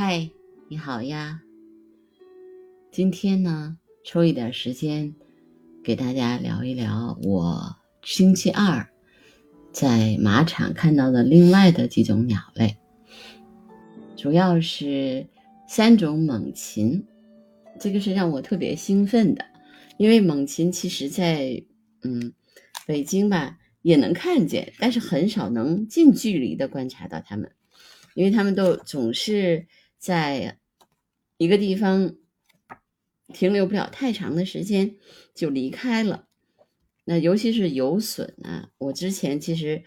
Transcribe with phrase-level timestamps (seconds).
[0.00, 0.30] 嗨，
[0.68, 1.42] 你好呀！
[2.92, 5.12] 今天呢，抽一点时间
[5.82, 8.88] 给大家聊一聊我星期二
[9.72, 12.76] 在马场看到的另外的几种鸟类，
[14.16, 15.26] 主要是
[15.66, 17.04] 三种猛禽，
[17.80, 19.44] 这个是让我特别兴奋的，
[19.96, 21.64] 因为猛禽其实在
[22.02, 22.32] 嗯
[22.86, 27.50] 北京吧也能看见，但是很少能近距离的观察到它们，
[28.14, 29.66] 因为它们都总是。
[29.98, 30.58] 在
[31.36, 32.14] 一个地方
[33.28, 34.96] 停留不了太长的时间
[35.34, 36.26] 就离开了。
[37.04, 39.82] 那尤其是游隼啊，我之前其实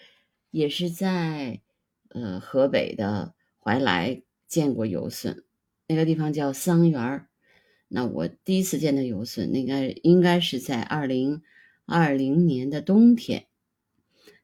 [0.50, 1.62] 也是在
[2.10, 5.44] 呃河北的怀来见过游隼，
[5.88, 7.28] 那个地方叫桑园儿。
[7.88, 11.42] 那我第一次见到游隼，那个应该是在二零
[11.86, 13.48] 二零年的冬天，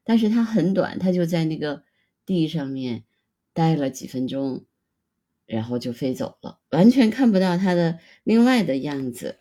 [0.04, 1.82] 但是它很短，它就在那个
[2.26, 3.04] 地上面
[3.52, 4.64] 待了几分钟。
[5.48, 9.38] 然后就飞走了，完全看不到它的另外的样子。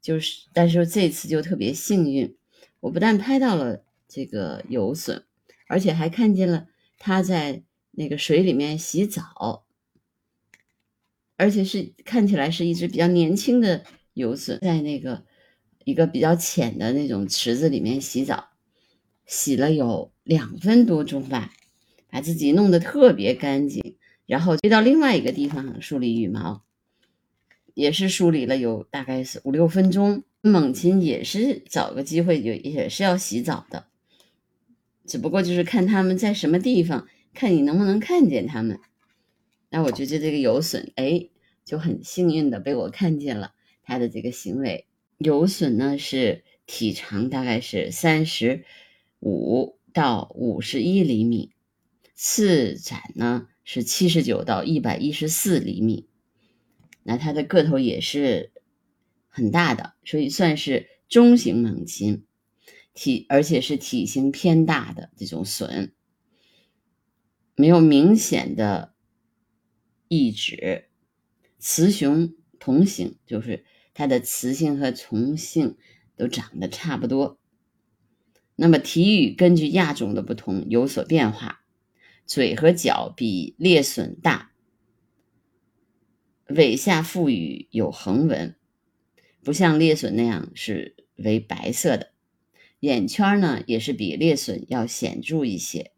[0.00, 2.34] 就是，但是这次就特别幸运，
[2.80, 5.22] 我不但拍到了这个游隼，
[5.68, 6.66] 而且还看见了
[6.98, 9.64] 它在那个水里面洗澡，
[11.36, 15.24] 而且是看起来是一只比较年轻的游隼，在那个
[15.84, 18.48] 一个比较浅的那种池子里面洗澡，
[19.26, 21.52] 洗了有两分多钟吧，
[22.08, 23.98] 把自己弄得特别干净。
[24.32, 26.64] 然后飞到另外一个地方梳理羽毛，
[27.74, 30.24] 也是梳理了有大概是五六分钟。
[30.40, 33.88] 猛禽也是找个机会，就也是要洗澡的，
[35.04, 38.80] 只不过就是看他们在什么地方，看你能不能看见他们。
[39.68, 41.28] 那我觉得这个游隼，哎，
[41.66, 44.86] 就很幸运的被我看见了它的这个行为。
[45.18, 48.64] 游隼呢是体长大概是三十
[49.20, 51.52] 五到五十一厘米，
[52.16, 53.48] 翅展呢。
[53.64, 56.08] 是七十九到一百一十四厘米，
[57.02, 58.52] 那它的个头也是
[59.28, 62.24] 很大的，所以算是中型猛禽，
[62.92, 65.92] 体而且是体型偏大的这种隼，
[67.54, 68.94] 没有明显的
[70.08, 70.88] 异指，
[71.58, 73.64] 雌雄同型，就是
[73.94, 75.76] 它的雌性和雄性
[76.16, 77.38] 都长得差不多。
[78.54, 81.61] 那么体羽根据亚种的不同有所变化。
[82.24, 84.52] 嘴和脚比猎隼大，
[86.46, 88.54] 尾下腹羽有横纹，
[89.42, 92.12] 不像猎隼那样是为白色的。
[92.80, 95.92] 眼圈呢也是比猎隼要显著一些。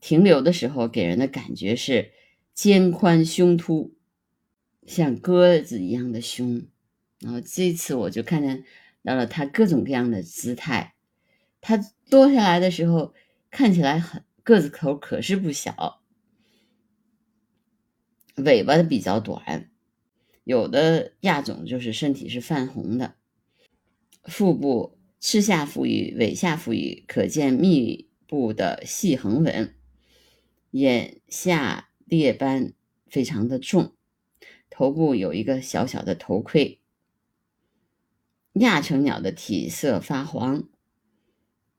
[0.00, 2.12] 停留的时候给人的感觉是
[2.54, 3.94] 肩宽胸凸，
[4.86, 6.66] 像鸽子一样的胸。
[7.20, 8.64] 然后这次我就看见
[9.04, 10.94] 到了它各种各样的姿态。
[11.60, 11.76] 它
[12.08, 13.14] 多下来的时候
[13.50, 14.24] 看起来很。
[14.50, 16.02] 个子口可是不小，
[18.34, 19.70] 尾巴比较短，
[20.42, 23.14] 有的亚种就是身体是泛红的，
[24.24, 29.76] 腹部翅下腹羽、尾下腹羽可见密布的细横纹，
[30.72, 32.72] 眼下裂斑
[33.06, 33.94] 非常的重，
[34.68, 36.80] 头部有一个小小的头盔。
[38.54, 40.68] 亚成鸟的体色发黄，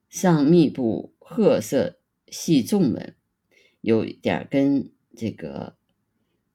[0.08, 1.98] 上密布褐色。
[2.32, 3.14] 细纵纹
[3.82, 5.76] 有点跟这个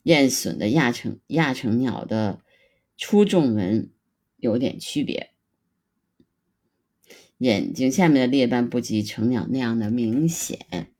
[0.02, 2.40] 燕隼的亚成亚成鸟的
[2.96, 3.90] 粗重纹
[4.38, 5.30] 有点区别，
[7.38, 10.90] 眼睛下面的裂斑不及成鸟那样的明显。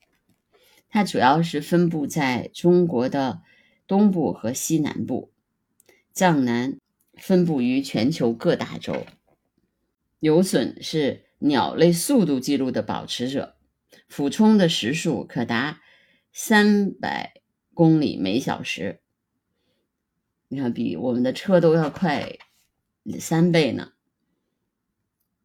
[0.88, 3.42] 它主要是分布在中国的
[3.86, 5.32] 东部和西南部，
[6.12, 6.78] 藏南
[7.14, 9.06] 分布于全球各大洲。
[10.20, 13.55] 游隼是鸟类速度记录的保持者。
[14.08, 15.80] 俯冲的时速可达
[16.32, 17.42] 三百
[17.74, 19.00] 公里每小时，
[20.48, 22.38] 你看，比我们的车都要快
[23.18, 23.92] 三倍呢。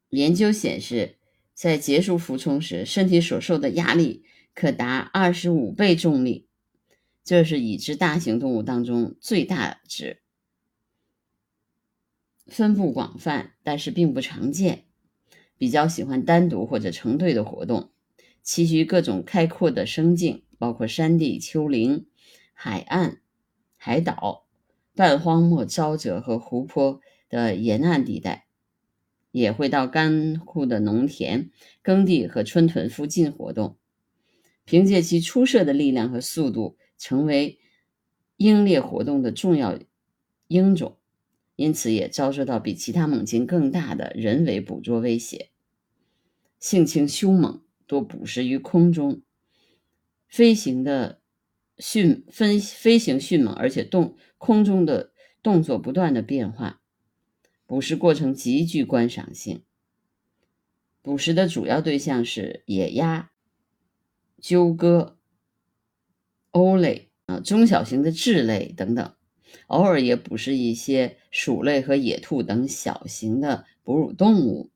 [0.09, 1.17] 研究显示，
[1.53, 6.47] 在结束俯冲时，身体所受的压力可达二十五倍重力，
[7.23, 10.21] 这是已知大型动物当中最大值。
[12.47, 14.85] 分布广泛，但是并不常见，
[15.57, 17.90] 比较喜欢单独或者成对的活动。
[18.43, 22.07] 栖息于各种开阔的生境，包括山地、丘陵、
[22.53, 23.21] 海岸、
[23.77, 24.47] 海岛、
[24.95, 28.47] 半荒漠、沼泽和湖泊的沿岸地带，
[29.31, 31.51] 也会到干枯的农田、
[31.81, 33.77] 耕地和春屯附近活动。
[34.65, 37.59] 凭借其出色的力量和速度，成为
[38.37, 39.79] 鹰猎活动的重要
[40.47, 40.97] 鹰种，
[41.55, 45.49] 因此也遭受到比其他猛禽更大的人为捕捉威胁。
[46.59, 47.61] 性情凶猛。
[47.91, 49.21] 多捕食于空中，
[50.29, 51.19] 飞行的
[51.77, 55.11] 迅飞飞行迅猛，而且动空中的
[55.43, 56.81] 动作不断的变化，
[57.65, 59.65] 捕食过程极具观赏性。
[61.01, 63.33] 捕食的主要对象是野鸭、
[64.39, 65.17] 鸠鸽、
[66.53, 69.13] 鸥类啊，中小型的雉类等等，
[69.67, 74.71] 偶尔也捕食一些鼠类和野兔等小型的哺乳动物。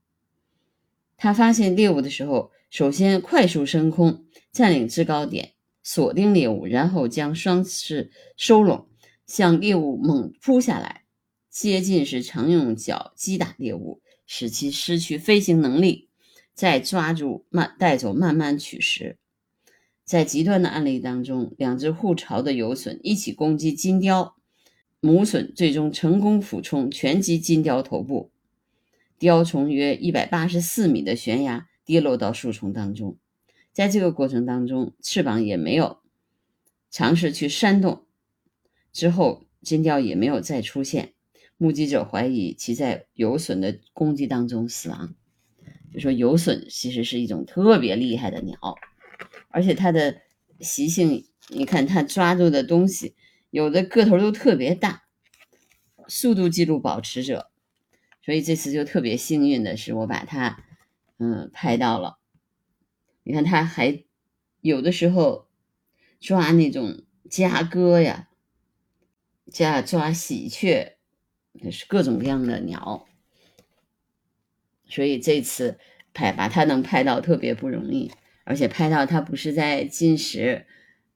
[1.15, 5.54] 他发现猎物的时候，首先快速升空，占领制高点。
[5.81, 8.89] 锁定猎物，然后将双翅收拢，
[9.25, 11.06] 向猎物猛扑下来。
[11.50, 16.10] 接近时，常用脚击打猎物，使其失去飞行能力，
[16.54, 19.16] 再抓住慢带走，慢慢取食。
[20.04, 24.36] 在极端的案例当中，两只互巢的游隼一起攻击金雕，
[25.00, 28.31] 母隼最终成功俯冲，拳击金雕头部，
[29.18, 33.18] 雕从约一百八十四米的悬崖跌落到树丛当中。
[33.72, 36.00] 在这个过程当中，翅膀也没有
[36.90, 38.06] 尝试去扇动，
[38.92, 41.14] 之后金雕也没有再出现。
[41.58, 45.16] 目击者怀疑其在游隼的攻击当中死亡。
[45.94, 48.58] 就说游隼其实是一种特别厉害的鸟，
[49.50, 50.22] 而且它的
[50.60, 53.16] 习性，你看它抓住的东西，
[53.50, 55.04] 有的个头都特别大，
[56.08, 57.50] 速度记录保持者。
[58.22, 60.64] 所以这次就特别幸运的是，我把它
[61.17, 62.17] 嗯拍到了。
[63.23, 64.03] 你看，他还
[64.62, 65.47] 有的时候
[66.19, 68.29] 抓那种家鸽呀，
[69.51, 70.97] 加抓喜鹊，
[71.71, 73.07] 是各种各样的鸟。
[74.88, 75.79] 所以这次
[76.13, 78.12] 拍把它能拍到特别不容易，
[78.44, 80.67] 而且拍到它不是在进食，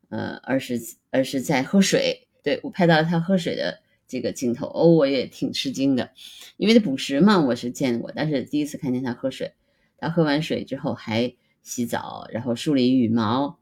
[0.10, 0.80] 呃，而是
[1.12, 2.28] 而是在喝水。
[2.42, 6.12] 对我拍到它喝水的这个镜头，哦，我也挺吃惊的，
[6.58, 9.54] 因为捕食嘛，我是见过，但是第一次看见它喝水。
[10.00, 11.36] 它喝完水之后还。
[11.62, 13.60] 洗澡，然后梳理羽毛，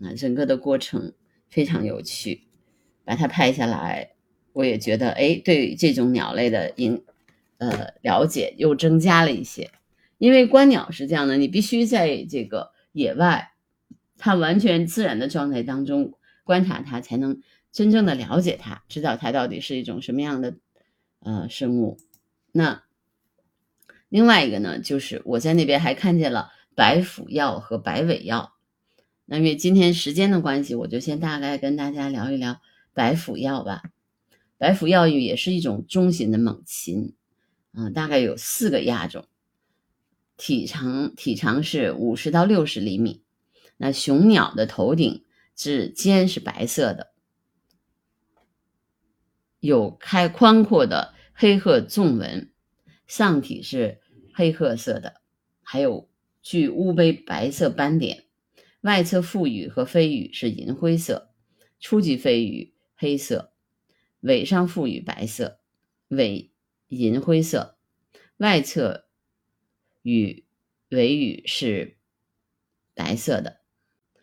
[0.00, 1.12] 啊，整个的过程
[1.48, 2.42] 非常有趣。
[3.04, 4.12] 把它拍下来，
[4.52, 7.02] 我也觉得，哎，对这种鸟类的影，
[7.58, 9.68] 呃，了解又增加了一些。
[10.16, 13.52] 因为观鸟是这样的，你必须在这个野外，
[14.16, 16.14] 它完全自然的状态当中
[16.44, 17.42] 观察它，才能
[17.72, 20.54] 真正的了解它，知道它到底是一种什么样的
[21.18, 21.98] 呃生物。
[22.52, 22.84] 那
[24.10, 26.52] 另外一个呢，就是我在那边还看见了。
[26.76, 28.52] 白腹鹞和白尾鹞，
[29.26, 32.62] 那因为今天时间的关系，我就先大概跟大家聊一聊
[32.94, 33.82] 白腹鹞吧。
[34.56, 37.14] 白腹鹞也是一种中型的猛禽，
[37.72, 39.26] 啊，大概有四个亚种，
[40.38, 43.24] 体长体长是五十到六十厘米。
[43.76, 45.24] 那雄鸟的头顶
[45.54, 47.12] 至肩是白色的，
[49.58, 52.50] 有开宽阔的黑褐纵纹，
[53.10, 54.00] 上体是
[54.32, 55.20] 黑褐色的，
[55.62, 56.08] 还有。
[56.42, 58.24] 具乌杯白色斑点，
[58.80, 61.34] 外侧腹羽和飞羽是银灰色，
[61.78, 63.52] 初级飞羽黑色，
[64.20, 65.60] 尾上腹羽白色，
[66.08, 66.50] 尾
[66.88, 67.76] 银灰色，
[68.38, 69.04] 外侧
[70.00, 70.46] 羽
[70.88, 71.98] 尾羽是
[72.94, 73.60] 白色的，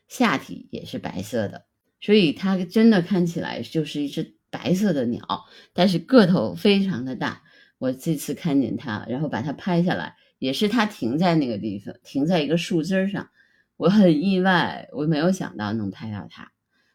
[0.07, 1.67] 下体也是白色的，
[2.01, 7.43] 所以它真的看起来就是一只白色的鸟，但是个头非常的大。
[7.77, 10.15] 我这次看见它，然后把它拍下来。
[10.39, 13.27] 也是它停在那个地方，停在一个树枝上，
[13.75, 16.51] 我很意外，我没有想到能拍到它。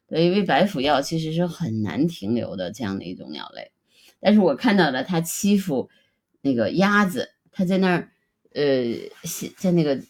[0.06, 3.72] 对，因为白腹鹞其实是很难停留的这样的一种鸟类，
[4.20, 5.90] 但是我看到了它欺负
[6.40, 8.12] 那个鸭子，它在那儿，
[8.54, 8.94] 呃，
[9.56, 10.00] 在那个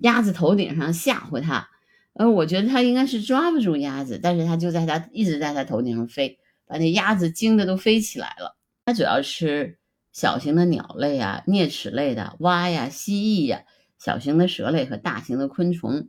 [0.00, 1.66] 鸭子头顶上吓唬它，
[2.12, 8.54] 呃，我觉得它应该是抓不住鸭子，但是它就在它一直在它头顶上飞，把那鸭子惊的都飞起来了。
[8.84, 9.78] 它主要吃。
[10.16, 13.64] 小型的鸟类啊，啮齿类的蛙呀、蜥蜴呀，
[13.98, 16.08] 小型的蛇类和大型的昆虫，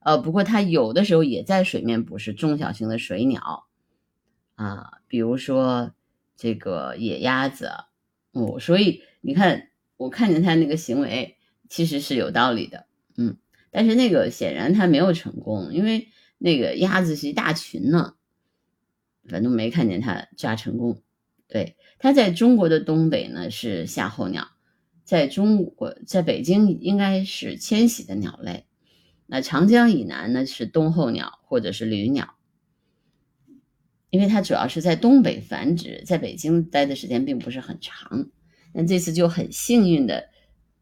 [0.00, 3.64] 呃，不过它有的时候也在水面捕食中小型的水鸟，
[4.56, 5.94] 啊，比如说
[6.36, 7.70] 这个野鸭子，
[8.32, 11.38] 哦，所以你看，我看见它那个行为
[11.70, 12.84] 其实是有道理的，
[13.16, 13.38] 嗯，
[13.70, 18.16] 但是那个显然它没有成功，因为那个鸭子是一大群呢，
[19.30, 21.00] 反正没看见它抓成功。
[21.50, 24.46] 对，它在中国的东北呢是夏候鸟，
[25.02, 28.66] 在中国在北京应该是迁徙的鸟类。
[29.26, 32.36] 那长江以南呢是冬候鸟或者是旅鸟，
[34.10, 38.28] 因为它主要是在东北繁殖，在北京待的时间并不是很长。
[38.72, 40.28] 那这次就很幸运的，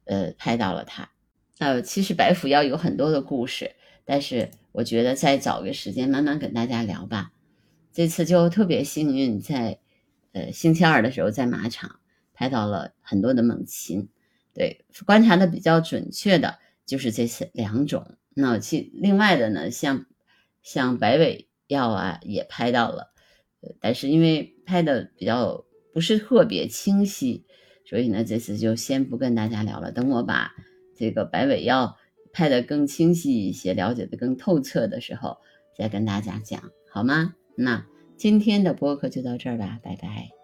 [0.04, 1.10] 呃，拍到了它。
[1.58, 3.72] 呃，其实白腹鹞有很多的故事，
[4.04, 7.32] 但是我觉得再找个时间慢慢跟大家聊吧。
[7.90, 9.80] 这次就特别幸运在。
[10.32, 12.00] 呃，星期二的时候在马场
[12.34, 14.08] 拍到了很多的猛禽，
[14.54, 18.16] 对，观察的比较准确的就是这些两种。
[18.34, 20.06] 那其另外的呢，像
[20.62, 23.12] 像白尾药啊也拍到了，
[23.80, 27.44] 但是因为拍的比较不是特别清晰，
[27.84, 29.90] 所以呢这次就先不跟大家聊了。
[29.90, 30.52] 等我把
[30.94, 31.96] 这个白尾药
[32.32, 35.38] 拍的更清晰一些，了解的更透彻的时候，
[35.76, 37.34] 再跟大家讲好吗？
[37.56, 37.84] 那
[38.18, 40.37] 今天的播客就到这儿吧，拜拜。